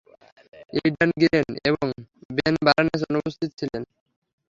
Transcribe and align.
Aidan 0.73 1.09
Gillen 1.21 1.47
এবং 1.69 1.85
Ben 2.29 2.55
Barnes 2.65 3.01
অনুপস্থিত 3.09 3.49
ছিলেন। 3.59 3.83